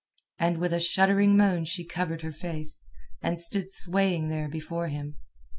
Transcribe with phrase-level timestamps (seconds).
[0.39, 2.81] And with a shuddering moan she covered her face,
[3.21, 5.19] and stood swaying there before him.